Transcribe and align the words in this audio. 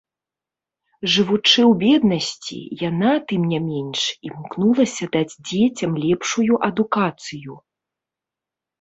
Жывучы 1.15 1.61
ў 1.71 1.73
беднасці, 1.83 2.57
яна, 2.87 3.11
тым 3.33 3.41
не 3.53 3.59
менш, 3.69 4.01
імкнулася 4.31 5.05
даць 5.19 5.29
дзецям 5.47 5.91
лепшую 6.09 6.53
адукацыю. 6.73 7.53